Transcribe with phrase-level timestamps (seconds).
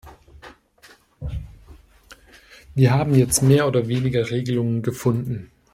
[2.73, 5.51] Wir haben jetzt mehr oder weniger Regelungen gefunden.